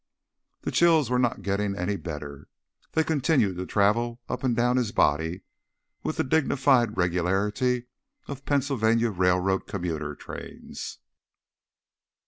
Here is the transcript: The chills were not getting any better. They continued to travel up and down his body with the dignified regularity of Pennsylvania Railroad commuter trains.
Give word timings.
The 0.61 0.71
chills 0.71 1.11
were 1.11 1.19
not 1.19 1.43
getting 1.43 1.75
any 1.75 1.95
better. 1.95 2.47
They 2.93 3.03
continued 3.03 3.55
to 3.57 3.67
travel 3.67 4.19
up 4.27 4.43
and 4.43 4.55
down 4.55 4.77
his 4.77 4.91
body 4.91 5.43
with 6.01 6.17
the 6.17 6.23
dignified 6.23 6.97
regularity 6.97 7.85
of 8.27 8.43
Pennsylvania 8.43 9.11
Railroad 9.11 9.67
commuter 9.67 10.15
trains. 10.15 10.97